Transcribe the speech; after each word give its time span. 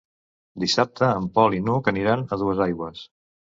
Dissabte 0.63 1.09
en 1.17 1.29
Pol 1.37 1.57
i 1.59 1.63
n'Hug 1.67 1.91
aniran 1.93 2.25
a 2.39 2.43
Duesaigües. 2.43 3.07